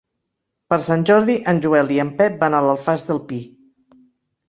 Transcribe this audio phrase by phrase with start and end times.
[0.73, 3.43] Per Sant Jordi en Joel i en Pep van a l'Alfàs del Pi.